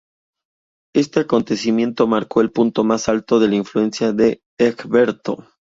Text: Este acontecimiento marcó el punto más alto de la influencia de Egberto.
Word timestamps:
Este 0.95 1.19
acontecimiento 1.19 2.07
marcó 2.07 2.41
el 2.41 2.51
punto 2.51 2.83
más 2.83 3.07
alto 3.07 3.39
de 3.39 3.49
la 3.49 3.55
influencia 3.57 4.11
de 4.13 4.41
Egberto. 4.59 5.45